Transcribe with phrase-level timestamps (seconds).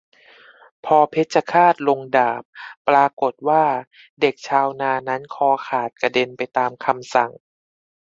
[0.85, 2.43] พอเพชฌฆาตลงดาบ
[2.87, 3.63] ปรากฏว่า
[4.21, 7.31] เด็กชาวนานั้นคอขาดกระเด็นไปตามคำสั่ง